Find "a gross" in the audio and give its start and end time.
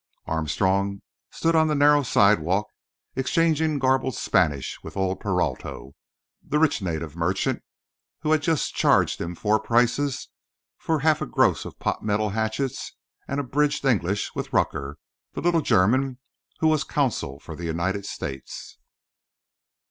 11.21-11.65